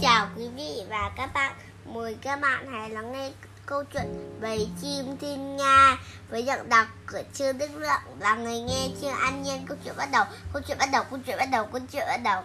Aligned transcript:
chào 0.00 0.28
quý 0.36 0.48
vị 0.48 0.82
và 0.88 1.10
các 1.16 1.30
bạn. 1.34 1.52
Mời 1.84 2.16
các 2.22 2.40
bạn 2.40 2.66
hãy 2.72 2.90
lắng 2.90 3.12
nghe 3.12 3.30
câu 3.66 3.84
chuyện 3.84 4.38
Bầy 4.40 4.68
chim 4.82 5.16
thiên 5.20 5.56
nga 5.56 5.96
với 6.28 6.44
giọng 6.44 6.68
đọc 6.68 6.86
của 7.12 7.22
Trương 7.34 7.58
Đức 7.58 7.74
Lượng 7.74 8.18
là 8.18 8.34
người 8.34 8.60
nghe 8.60 8.88
chưa 9.00 9.08
an 9.08 9.42
nhiên. 9.42 9.66
Câu 9.66 9.76
chuyện 9.84 9.94
bắt 9.98 10.08
đầu, 10.12 10.24
câu 10.52 10.62
chuyện 10.66 10.78
bắt 10.78 10.88
đầu, 10.92 11.04
câu 11.10 11.18
chuyện 11.26 11.36
bắt 11.38 11.48
đầu, 11.52 11.66
câu 11.72 11.80
chuyện 11.92 12.04
bắt 12.06 12.20
đầu. 12.24 12.42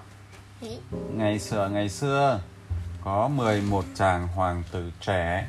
Thế. 0.62 0.78
Ngày 1.14 1.40
xưa 1.40 1.70
ngày 1.74 1.90
xưa 1.90 2.40
có 3.04 3.28
11 3.28 3.86
chàng 3.96 4.28
hoàng 4.28 4.64
tử 4.72 4.92
trẻ 5.02 5.48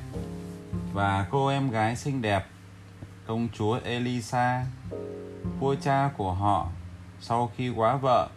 và 0.92 1.26
cô 1.30 1.48
em 1.48 1.70
gái 1.70 1.96
xinh 1.96 2.22
đẹp 2.22 2.46
công 3.26 3.48
chúa 3.58 3.78
Elisa. 3.84 4.64
Vua 5.60 5.74
cha 5.82 6.10
của 6.16 6.32
họ 6.32 6.68
sau 7.20 7.50
khi 7.56 7.68
quá 7.68 7.96
vợ 7.96 8.28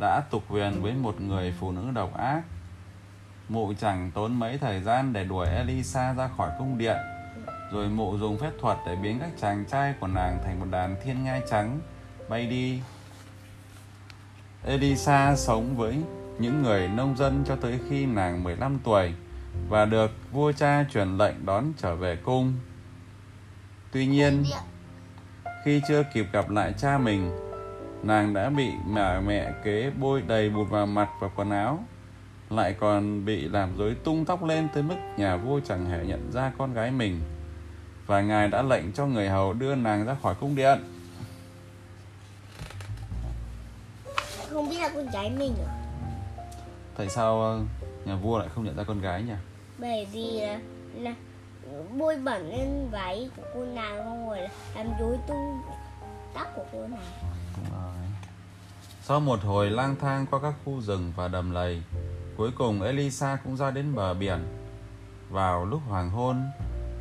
đã 0.00 0.22
tục 0.30 0.44
huyền 0.48 0.82
với 0.82 0.92
một 0.92 1.20
người 1.20 1.54
phụ 1.60 1.72
nữ 1.72 1.90
độc 1.94 2.18
ác. 2.18 2.42
Mụ 3.50 3.72
chẳng 3.80 4.10
tốn 4.14 4.34
mấy 4.34 4.58
thời 4.58 4.80
gian 4.80 5.12
để 5.12 5.24
đuổi 5.24 5.46
Elisa 5.48 6.14
ra 6.14 6.28
khỏi 6.36 6.50
cung 6.58 6.78
điện, 6.78 6.96
rồi 7.72 7.88
mụ 7.88 8.18
dùng 8.18 8.38
phép 8.38 8.50
thuật 8.60 8.78
để 8.86 8.96
biến 8.96 9.18
các 9.18 9.30
chàng 9.40 9.64
trai 9.70 9.94
của 10.00 10.06
nàng 10.06 10.38
thành 10.44 10.60
một 10.60 10.66
đàn 10.70 10.96
thiên 11.04 11.24
ngai 11.24 11.42
trắng 11.50 11.80
bay 12.28 12.46
đi. 12.46 12.80
Elisa 14.64 15.36
sống 15.36 15.76
với 15.76 16.02
những 16.38 16.62
người 16.62 16.88
nông 16.88 17.16
dân 17.16 17.44
cho 17.46 17.56
tới 17.56 17.78
khi 17.88 18.06
nàng 18.06 18.44
15 18.44 18.78
tuổi 18.84 19.12
và 19.68 19.84
được 19.84 20.10
vua 20.32 20.52
cha 20.52 20.84
truyền 20.92 21.16
lệnh 21.18 21.46
đón 21.46 21.72
trở 21.76 21.96
về 21.96 22.16
cung. 22.16 22.54
Tuy 23.92 24.06
nhiên, 24.06 24.44
khi 25.64 25.82
chưa 25.88 26.02
kịp 26.14 26.26
gặp 26.32 26.50
lại 26.50 26.72
cha 26.78 26.98
mình, 26.98 27.30
nàng 28.02 28.34
đã 28.34 28.50
bị 28.50 28.70
mẹ 28.86 29.20
mẹ 29.20 29.52
kế 29.64 29.90
bôi 30.00 30.22
đầy 30.26 30.50
bụt 30.50 30.70
vào 30.70 30.86
mặt 30.86 31.08
và 31.20 31.28
quần 31.36 31.50
áo 31.50 31.84
lại 32.50 32.74
còn 32.80 33.24
bị 33.24 33.48
làm 33.48 33.76
rối 33.78 33.96
tung 34.04 34.24
tóc 34.24 34.44
lên 34.44 34.68
tới 34.74 34.82
mức 34.82 34.96
nhà 35.16 35.36
vua 35.36 35.60
chẳng 35.60 35.86
hề 35.86 36.04
nhận 36.04 36.32
ra 36.32 36.52
con 36.58 36.74
gái 36.74 36.90
mình 36.90 37.20
và 38.06 38.20
ngài 38.20 38.48
đã 38.48 38.62
lệnh 38.62 38.92
cho 38.92 39.06
người 39.06 39.28
hầu 39.28 39.52
đưa 39.52 39.74
nàng 39.74 40.06
ra 40.06 40.16
khỏi 40.22 40.34
cung 40.40 40.56
điện 40.56 40.78
Không 44.50 44.68
biết 44.70 44.78
là 44.80 44.88
con 44.94 45.10
gái 45.10 45.30
mình 45.30 45.54
à? 45.66 45.74
tại 46.96 47.08
sao 47.08 47.42
ờ, 47.42 47.60
nhà 48.04 48.16
vua 48.16 48.38
lại 48.38 48.48
không 48.54 48.64
nhận 48.64 48.76
ra 48.76 48.84
con 48.84 49.00
gái 49.00 49.22
nhỉ 49.22 49.34
Bởi 49.78 50.06
vì 50.12 50.40
là, 50.40 50.60
là 50.94 51.14
bôi 51.98 52.16
bẩn 52.16 52.50
lên 52.50 52.88
váy 52.90 53.30
của 53.36 53.42
cô 53.54 53.64
nàng 53.64 54.04
không 54.04 54.28
rồi 54.28 54.38
là 54.38 54.48
làm 54.74 54.86
rối 55.00 55.16
tung 55.28 55.60
tóc 56.34 56.46
của 56.56 56.64
cô 56.72 56.80
nàng. 56.80 57.34
Đúng 57.56 57.64
rồi. 57.72 57.94
Sau 59.02 59.20
một 59.20 59.40
hồi 59.42 59.70
lang 59.70 59.96
thang 60.00 60.26
qua 60.30 60.40
các 60.42 60.54
khu 60.64 60.80
rừng 60.80 61.12
và 61.16 61.28
đầm 61.28 61.50
lầy, 61.50 61.82
cuối 62.40 62.50
cùng 62.54 62.82
Elisa 62.82 63.36
cũng 63.44 63.56
ra 63.56 63.70
đến 63.70 63.94
bờ 63.94 64.14
biển. 64.14 64.38
Vào 65.30 65.64
lúc 65.64 65.80
hoàng 65.88 66.10
hôn, 66.10 66.50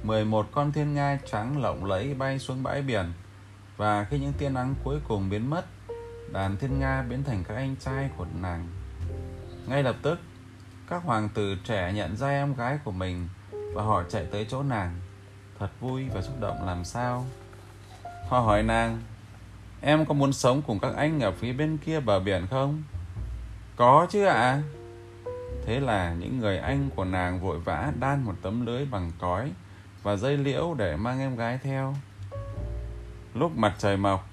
11 0.03 0.47
con 0.51 0.71
thiên 0.71 0.93
ngai 0.93 1.19
trắng 1.31 1.61
lộng 1.61 1.85
lẫy 1.85 2.13
bay 2.13 2.39
xuống 2.39 2.63
bãi 2.63 2.81
biển 2.81 3.13
và 3.77 4.03
khi 4.03 4.19
những 4.19 4.33
tia 4.33 4.49
nắng 4.49 4.75
cuối 4.83 4.99
cùng 5.07 5.29
biến 5.29 5.49
mất, 5.49 5.65
đàn 6.31 6.57
thiên 6.57 6.79
nga 6.79 7.01
biến 7.09 7.23
thành 7.23 7.43
các 7.47 7.55
anh 7.55 7.75
trai 7.79 8.09
của 8.17 8.25
nàng. 8.41 8.67
Ngay 9.67 9.83
lập 9.83 9.95
tức, 10.01 10.19
các 10.89 11.03
hoàng 11.03 11.29
tử 11.29 11.55
trẻ 11.63 11.93
nhận 11.93 12.17
ra 12.17 12.29
em 12.29 12.53
gái 12.53 12.79
của 12.83 12.91
mình 12.91 13.27
và 13.73 13.83
họ 13.83 14.03
chạy 14.09 14.25
tới 14.31 14.45
chỗ 14.49 14.63
nàng. 14.63 14.99
Thật 15.59 15.69
vui 15.79 16.05
và 16.13 16.21
xúc 16.21 16.35
động 16.39 16.65
làm 16.65 16.85
sao. 16.85 17.25
Họ 18.29 18.39
hỏi 18.39 18.63
nàng 18.63 19.01
Em 19.81 20.05
có 20.05 20.13
muốn 20.13 20.33
sống 20.33 20.61
cùng 20.67 20.79
các 20.79 20.95
anh 20.95 21.19
ở 21.19 21.31
phía 21.31 21.53
bên 21.53 21.77
kia 21.77 21.99
bờ 21.99 22.19
biển 22.19 22.47
không? 22.49 22.83
Có 23.75 24.07
chứ 24.09 24.25
ạ. 24.25 24.33
À? 24.33 24.61
Thế 25.65 25.79
là 25.79 26.13
những 26.13 26.39
người 26.39 26.57
anh 26.57 26.89
của 26.95 27.05
nàng 27.05 27.39
vội 27.39 27.59
vã 27.59 27.91
đan 27.99 28.23
một 28.23 28.35
tấm 28.41 28.65
lưới 28.65 28.85
bằng 28.85 29.11
cói 29.19 29.51
và 30.03 30.15
dây 30.15 30.37
liễu 30.37 30.75
để 30.77 30.95
mang 30.95 31.19
em 31.19 31.35
gái 31.35 31.59
theo. 31.63 31.95
Lúc 33.33 33.57
mặt 33.57 33.75
trời 33.77 33.97
mọc, 33.97 34.29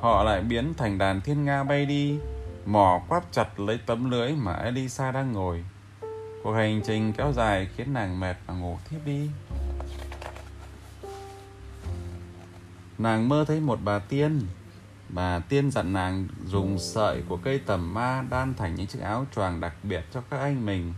họ 0.00 0.24
lại 0.24 0.42
biến 0.42 0.74
thành 0.74 0.98
đàn 0.98 1.20
thiên 1.20 1.44
nga 1.44 1.64
bay 1.64 1.86
đi, 1.86 2.18
mò 2.66 3.02
quắp 3.08 3.32
chặt 3.32 3.60
lấy 3.60 3.80
tấm 3.86 4.10
lưới 4.10 4.32
mà 4.32 4.52
Elisa 4.52 5.12
đang 5.12 5.32
ngồi. 5.32 5.64
Cuộc 6.42 6.52
hành 6.52 6.80
trình 6.84 7.12
kéo 7.12 7.32
dài 7.32 7.68
khiến 7.76 7.92
nàng 7.92 8.20
mệt 8.20 8.36
và 8.46 8.54
ngủ 8.54 8.78
thiếp 8.90 9.06
đi. 9.06 9.30
Nàng 12.98 13.28
mơ 13.28 13.44
thấy 13.48 13.60
một 13.60 13.78
bà 13.84 13.98
tiên 13.98 14.40
Bà 15.08 15.38
tiên 15.38 15.70
dặn 15.70 15.92
nàng 15.92 16.28
dùng 16.46 16.78
sợi 16.78 17.22
của 17.28 17.36
cây 17.36 17.60
tầm 17.66 17.94
ma 17.94 18.24
đan 18.30 18.54
thành 18.54 18.74
những 18.74 18.86
chiếc 18.86 19.00
áo 19.00 19.26
choàng 19.34 19.60
đặc 19.60 19.74
biệt 19.82 20.04
cho 20.12 20.20
các 20.30 20.38
anh 20.38 20.66
mình. 20.66 20.94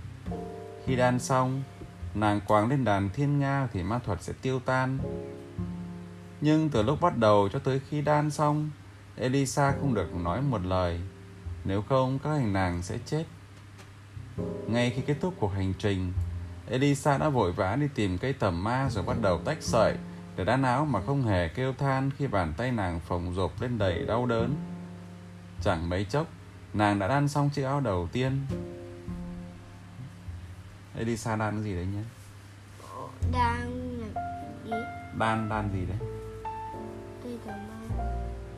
Khi 0.86 0.96
đan 0.96 1.18
xong, 1.18 1.62
nàng 2.14 2.40
quàng 2.40 2.68
lên 2.68 2.84
đàn 2.84 3.10
thiên 3.10 3.38
nga 3.38 3.68
thì 3.72 3.82
ma 3.82 3.98
thuật 3.98 4.22
sẽ 4.22 4.32
tiêu 4.42 4.60
tan. 4.60 4.98
Nhưng 6.40 6.68
từ 6.68 6.82
lúc 6.82 7.00
bắt 7.00 7.16
đầu 7.16 7.48
cho 7.52 7.58
tới 7.58 7.80
khi 7.88 8.02
đan 8.02 8.30
xong, 8.30 8.70
Elisa 9.16 9.72
không 9.80 9.94
được 9.94 10.14
nói 10.14 10.42
một 10.42 10.64
lời. 10.64 11.00
Nếu 11.64 11.82
không, 11.82 12.18
các 12.18 12.30
hành 12.30 12.52
nàng 12.52 12.82
sẽ 12.82 12.98
chết. 13.06 13.24
Ngay 14.66 14.90
khi 14.90 15.02
kết 15.06 15.16
thúc 15.20 15.34
cuộc 15.38 15.48
hành 15.48 15.72
trình, 15.78 16.12
Elisa 16.70 17.18
đã 17.18 17.28
vội 17.28 17.52
vã 17.52 17.76
đi 17.76 17.86
tìm 17.94 18.18
cây 18.18 18.32
tầm 18.32 18.64
ma 18.64 18.88
rồi 18.90 19.04
bắt 19.04 19.16
đầu 19.22 19.40
tách 19.44 19.58
sợi 19.60 19.96
để 20.38 20.44
đan 20.44 20.62
áo 20.62 20.84
mà 20.84 21.00
không 21.06 21.22
hề 21.22 21.48
kêu 21.48 21.72
than 21.72 22.10
khi 22.18 22.26
bàn 22.26 22.54
tay 22.56 22.72
nàng 22.72 23.00
phồng 23.00 23.34
rộp 23.34 23.60
lên 23.60 23.78
đầy 23.78 24.06
đau 24.06 24.26
đớn. 24.26 24.54
Chẳng 25.60 25.88
mấy 25.88 26.04
chốc, 26.04 26.26
nàng 26.74 26.98
đã 26.98 27.08
đan 27.08 27.28
xong 27.28 27.50
chiếc 27.50 27.62
áo 27.62 27.80
đầu 27.80 28.08
tiên. 28.12 28.46
Elisa 30.98 31.36
đan 31.36 31.54
cái 31.54 31.62
gì 31.62 31.74
đấy 31.74 31.86
nhé? 31.86 32.02
Đang 33.32 33.98
là 34.00 34.06
gì? 34.64 34.70
Đan, 35.18 35.48
đan 35.48 35.70
gì 35.72 35.86
đấy? 35.86 35.98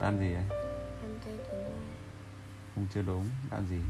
Đan 0.01 0.19
gì 0.19 0.33
đấy? 0.35 0.45
Đan. 0.49 1.39
Không 2.75 2.87
chưa 2.95 3.03
đúng, 3.03 3.29
đan 3.51 3.67
gì? 3.67 3.81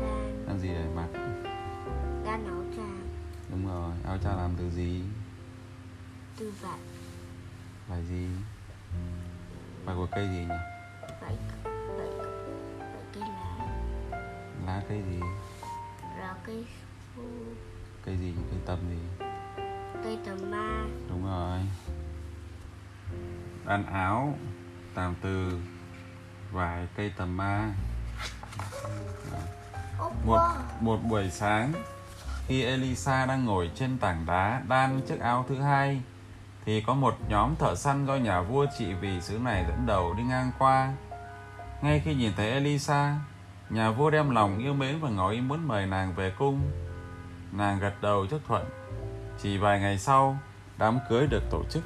Đan, 0.00 0.46
Đan 0.46 0.58
gì 0.60 0.68
để 0.68 0.84
mặc? 0.96 1.08
đan 2.24 2.44
áo 2.46 2.64
tràng 2.76 3.08
Đúng 3.50 3.66
rồi, 3.66 3.92
áo 4.06 4.18
cha 4.24 4.36
làm 4.36 4.50
từ 4.58 4.70
gì? 4.70 5.02
từ 6.38 6.52
vải 6.62 6.78
Vải 7.88 8.04
gì? 8.04 8.28
Vải 9.84 9.96
của 9.96 10.06
cây 10.10 10.28
gì 10.28 10.38
nhỉ? 10.38 10.54
vải 11.20 11.36
vải 11.98 12.08
vải 12.78 13.02
cây 13.14 13.22
lá 13.22 13.66
Lá 14.66 14.82
cây 14.88 15.02
gì? 15.10 15.20
là 16.18 16.34
cây 16.46 16.66
su 17.16 17.22
Cây 18.04 18.16
gì? 18.16 18.34
Cây 18.50 18.60
tầm 18.66 18.78
gì? 18.88 19.24
cây 20.04 20.18
tờ 20.24 20.34
ma 20.46 20.84
Đúng 21.08 21.26
rồi 21.26 21.58
Đan 23.66 23.86
áo 23.86 24.38
Làm 24.94 25.14
từ 25.22 25.60
vải 26.52 26.86
cây 26.96 27.12
tầm 27.16 27.36
ma 27.36 27.74
một 30.26 30.40
một 30.80 30.96
buổi 31.08 31.30
sáng 31.30 31.72
khi 32.46 32.62
Elisa 32.62 33.26
đang 33.26 33.44
ngồi 33.44 33.70
trên 33.74 33.98
tảng 33.98 34.26
đá 34.26 34.62
đan 34.68 35.00
chiếc 35.08 35.20
áo 35.20 35.44
thứ 35.48 35.60
hai 35.60 36.02
thì 36.68 36.80
có 36.80 36.94
một 36.94 37.14
nhóm 37.28 37.56
thợ 37.56 37.74
săn 37.74 38.06
do 38.06 38.16
nhà 38.16 38.40
vua 38.40 38.66
trị 38.78 38.86
vì 39.00 39.20
xứ 39.20 39.38
này 39.38 39.64
dẫn 39.68 39.86
đầu 39.86 40.14
đi 40.14 40.22
ngang 40.22 40.50
qua. 40.58 40.92
Ngay 41.82 42.02
khi 42.04 42.14
nhìn 42.14 42.32
thấy 42.36 42.50
Elisa, 42.50 43.16
nhà 43.70 43.90
vua 43.90 44.10
đem 44.10 44.30
lòng 44.30 44.58
yêu 44.58 44.74
mến 44.74 45.00
và 45.00 45.10
ngỏ 45.10 45.30
ý 45.30 45.40
muốn 45.40 45.68
mời 45.68 45.86
nàng 45.86 46.14
về 46.14 46.32
cung. 46.38 46.60
Nàng 47.52 47.78
gật 47.78 47.92
đầu 48.02 48.26
chấp 48.26 48.38
thuận. 48.48 48.64
Chỉ 49.42 49.58
vài 49.58 49.80
ngày 49.80 49.98
sau, 49.98 50.38
đám 50.78 50.98
cưới 51.08 51.26
được 51.26 51.42
tổ 51.50 51.64
chức. 51.70 51.82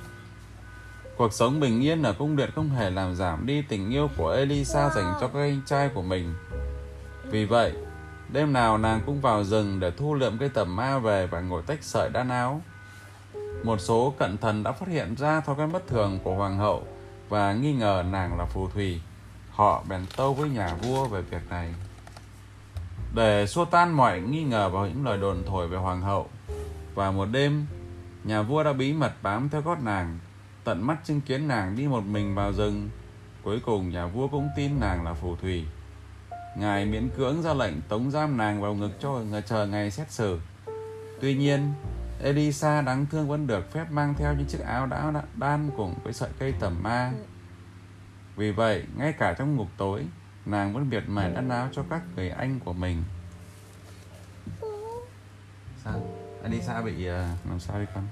Cuộc 1.16 1.32
sống 1.32 1.60
bình 1.60 1.80
yên 1.80 2.02
ở 2.02 2.12
cung 2.12 2.36
điện 2.36 2.50
không 2.54 2.68
hề 2.68 2.90
làm 2.90 3.14
giảm 3.14 3.46
đi 3.46 3.62
tình 3.62 3.90
yêu 3.90 4.08
của 4.16 4.30
Elisa 4.30 4.90
dành 4.90 5.14
cho 5.20 5.28
các 5.28 5.40
anh 5.40 5.60
trai 5.66 5.88
của 5.94 6.02
mình. 6.02 6.34
Vì 7.30 7.44
vậy, 7.44 7.72
Đêm 8.32 8.52
nào 8.52 8.78
nàng 8.78 9.00
cũng 9.06 9.20
vào 9.20 9.44
rừng 9.44 9.80
để 9.80 9.90
thu 9.90 10.14
lượm 10.14 10.38
cây 10.38 10.48
tầm 10.48 10.76
ma 10.76 10.98
về 10.98 11.26
và 11.26 11.40
ngồi 11.40 11.62
tách 11.62 11.82
sợi 11.82 12.10
đan 12.10 12.28
áo. 12.28 12.60
Một 13.64 13.80
số 13.80 14.14
cận 14.18 14.38
thần 14.38 14.62
đã 14.62 14.72
phát 14.72 14.88
hiện 14.88 15.14
ra 15.14 15.40
thói 15.40 15.56
quen 15.56 15.72
bất 15.72 15.86
thường 15.86 16.18
của 16.24 16.34
hoàng 16.34 16.58
hậu 16.58 16.82
và 17.28 17.52
nghi 17.52 17.72
ngờ 17.72 18.04
nàng 18.10 18.38
là 18.38 18.44
phù 18.44 18.68
thủy. 18.68 19.00
Họ 19.50 19.84
bèn 19.88 20.06
tâu 20.16 20.34
với 20.34 20.48
nhà 20.48 20.74
vua 20.74 21.04
về 21.04 21.22
việc 21.22 21.50
này. 21.50 21.74
Để 23.14 23.46
xua 23.46 23.64
tan 23.64 23.92
mọi 23.92 24.20
nghi 24.20 24.42
ngờ 24.42 24.68
và 24.68 24.88
những 24.88 25.04
lời 25.04 25.18
đồn 25.18 25.42
thổi 25.46 25.68
về 25.68 25.78
hoàng 25.78 26.00
hậu. 26.00 26.28
Và 26.94 27.10
một 27.10 27.28
đêm, 27.32 27.66
nhà 28.24 28.42
vua 28.42 28.62
đã 28.62 28.72
bí 28.72 28.92
mật 28.92 29.12
bám 29.22 29.48
theo 29.48 29.60
gót 29.60 29.82
nàng, 29.82 30.18
tận 30.64 30.86
mắt 30.86 30.96
chứng 31.04 31.20
kiến 31.20 31.48
nàng 31.48 31.76
đi 31.76 31.88
một 31.88 32.04
mình 32.04 32.34
vào 32.34 32.52
rừng. 32.52 32.88
Cuối 33.42 33.60
cùng 33.66 33.90
nhà 33.90 34.06
vua 34.06 34.28
cũng 34.28 34.48
tin 34.56 34.80
nàng 34.80 35.04
là 35.04 35.14
phù 35.14 35.36
thủy. 35.36 35.64
Ngài 36.58 36.84
miễn 36.84 37.08
cưỡng 37.16 37.42
ra 37.42 37.54
lệnh 37.54 37.80
tống 37.88 38.10
giam 38.10 38.36
nàng 38.36 38.62
vào 38.62 38.74
ngực 38.74 39.00
cho 39.00 39.10
người 39.10 39.42
chờ 39.42 39.66
ngày 39.66 39.90
xét 39.90 40.10
xử. 40.10 40.40
Tuy 41.20 41.34
nhiên, 41.34 41.72
Elisa 42.22 42.82
đáng 42.82 43.06
thương 43.06 43.28
vẫn 43.28 43.46
được 43.46 43.72
phép 43.72 43.90
mang 43.90 44.14
theo 44.18 44.34
những 44.34 44.46
chiếc 44.46 44.60
áo 44.60 44.86
đã 44.86 45.12
đan 45.36 45.70
cùng 45.76 45.94
với 46.02 46.12
sợi 46.12 46.30
cây 46.38 46.54
tầm 46.60 46.82
ma. 46.82 47.12
Vì 48.36 48.52
vậy, 48.52 48.84
ngay 48.96 49.12
cả 49.12 49.34
trong 49.38 49.56
ngục 49.56 49.68
tối, 49.76 50.06
nàng 50.46 50.72
vẫn 50.74 50.90
biệt 50.90 51.04
mài 51.06 51.30
đan 51.30 51.48
áo 51.48 51.68
cho 51.72 51.84
các 51.90 52.02
người 52.16 52.30
anh 52.30 52.60
của 52.60 52.72
mình. 52.72 53.02
sao? 55.84 56.00
Elisa 56.42 56.82
bị 56.82 57.06
ờ, 57.06 57.28
làm 57.48 57.60
sao 57.60 57.80
đi 57.80 57.86
con? 57.94 58.04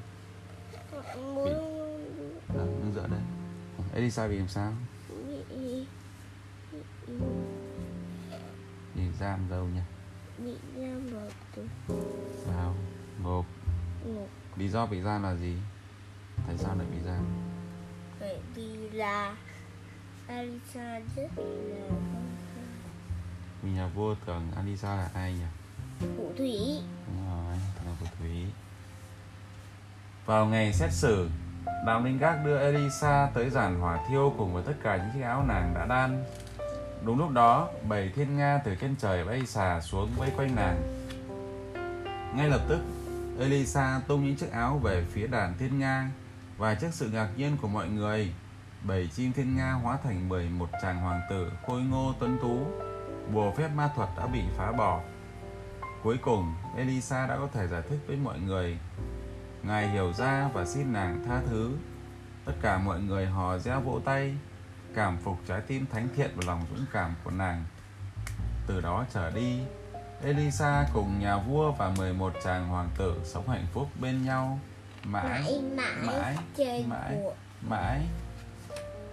Muốn 1.34 1.48
à, 2.48 2.64
nâng 2.80 2.92
dỡ 2.94 3.06
đây 3.06 3.20
Elisa 3.94 4.28
bị 4.28 4.38
làm 4.38 4.48
sao? 4.48 4.72
Bị 5.28 5.86
bị 8.94 9.02
giam 9.20 9.48
đâu 9.50 9.64
nhỉ? 9.64 9.80
Bị 10.38 10.54
giam 10.76 11.10
vào 11.12 11.28
tù. 11.56 11.62
Vào 12.46 12.74
ngục 13.22 13.46
ngục 14.05 14.29
lý 14.56 14.69
do 14.69 14.87
bị 14.87 15.00
giam 15.00 15.23
là 15.23 15.35
gì? 15.35 15.56
Tại 16.47 16.56
sao 16.58 16.75
lại 16.76 16.87
bị 16.91 16.97
giam? 17.06 17.25
Bởi 18.20 18.38
vì 18.55 18.91
là 18.91 19.37
Alisa 20.26 21.00
rất 21.17 21.29
là 21.37 21.88
vì 23.62 23.70
nhà 23.70 23.87
vua 23.87 24.14
tưởng 24.26 24.43
Elisa 24.56 24.97
là 24.97 25.11
ai 25.14 25.32
nhỉ? 25.32 25.44
Phù 26.17 26.32
thủy. 26.38 26.58
Đúng 27.06 27.26
rồi 27.29 27.56
là 27.87 27.93
phù 28.00 28.06
thủy. 28.19 28.47
Vào 30.26 30.47
ngày 30.47 30.73
xét 30.73 30.93
xử 30.93 31.29
đạo 31.87 32.05
linh 32.05 32.19
gác 32.19 32.44
đưa 32.44 32.58
Elisa 32.58 33.31
tới 33.35 33.50
giàn 33.50 33.81
hỏa 33.81 34.05
thiêu 34.08 34.35
cùng 34.38 34.55
với 34.55 34.62
tất 34.62 34.75
cả 34.82 34.97
những 34.97 35.11
chiếc 35.14 35.23
áo 35.23 35.44
nàng 35.49 35.75
đã 35.75 35.87
đan. 35.87 36.25
Đúng 37.05 37.19
lúc 37.19 37.31
đó 37.31 37.69
bảy 37.88 38.12
thiên 38.17 38.37
nga 38.37 38.61
từ 38.64 38.75
trên 38.75 38.97
trời 38.97 39.25
bay 39.25 39.47
xà 39.47 39.81
xuống 39.81 40.11
vây 40.17 40.31
quanh 40.37 40.56
nàng. 40.56 41.06
Ngay 42.37 42.49
lập 42.49 42.61
tức 42.69 42.81
Elisa 43.40 44.00
tung 44.08 44.25
những 44.25 44.37
chiếc 44.37 44.52
áo 44.52 44.78
về 44.78 45.04
phía 45.12 45.26
đàn 45.26 45.58
thiên 45.58 45.78
nga 45.78 46.10
và 46.58 46.75
trước 46.75 46.90
sự 46.92 47.10
ngạc 47.10 47.28
nhiên 47.37 47.56
của 47.62 47.69
mọi 47.69 47.88
người 47.88 48.34
bảy 48.82 49.10
chim 49.16 49.32
thiên 49.32 49.56
nga 49.56 49.72
hóa 49.72 49.98
thành 50.04 50.28
11 50.28 50.69
chàng 50.82 51.00
hoàng 51.00 51.20
tử 51.31 51.52
khôi 51.66 51.81
ngô 51.82 52.14
tuấn 52.20 52.38
tú 52.42 52.66
bùa 53.32 53.52
phép 53.56 53.69
ma 53.69 53.90
thuật 53.96 54.08
đã 54.16 54.26
bị 54.26 54.42
phá 54.56 54.72
bỏ 54.72 55.00
Cuối 56.02 56.19
cùng, 56.19 56.54
Elisa 56.76 57.26
đã 57.26 57.37
có 57.37 57.48
thể 57.52 57.66
giải 57.69 57.82
thích 57.88 57.98
với 58.06 58.16
mọi 58.16 58.40
người. 58.40 58.78
Ngài 59.62 59.88
hiểu 59.88 60.12
ra 60.12 60.48
và 60.54 60.64
xin 60.64 60.92
nàng 60.92 61.25
tha 61.26 61.42
thứ. 61.48 61.72
Tất 62.44 62.52
cả 62.62 62.78
mọi 62.78 63.00
người 63.00 63.26
hò 63.26 63.58
reo 63.58 63.81
vỗ 63.81 64.00
tay, 64.04 64.37
cảm 64.94 65.19
phục 65.19 65.38
trái 65.46 65.60
tim 65.60 65.87
thánh 65.92 66.08
thiện 66.16 66.31
và 66.34 66.42
lòng 66.46 66.66
dũng 66.70 66.87
cảm 66.92 67.14
của 67.25 67.31
nàng. 67.31 67.64
Từ 68.66 68.81
đó 68.81 69.04
trở 69.12 69.31
đi, 69.31 69.60
Elisa 70.25 70.87
cùng 70.93 71.20
nhà 71.20 71.37
vua 71.37 71.72
và 71.72 71.93
11 71.99 72.32
chàng 72.44 72.69
hoàng 72.69 72.88
tử 72.99 73.14
sống 73.25 73.49
hạnh 73.49 73.67
phúc 73.72 73.88
bên 74.00 74.25
nhau 74.25 74.58
mãi, 75.05 75.62
mãi 75.76 75.94
mãi, 76.06 76.37
mãi, 76.58 76.84
mãi. 76.88 77.19
mãi. 77.69 78.00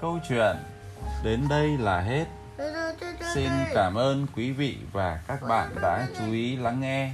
Câu 0.01 0.19
chuyện 0.30 0.56
đến 1.24 1.48
đây 1.50 1.77
là 1.77 2.01
hết. 2.01 2.25
Xin 3.33 3.50
cảm 3.74 3.95
ơn 3.95 4.27
quý 4.36 4.51
vị 4.51 4.77
và 4.92 5.21
các 5.27 5.42
bạn 5.48 5.69
đã 5.81 6.07
chú 6.18 6.31
ý 6.31 6.56
lắng 6.56 6.80
nghe. 6.80 7.12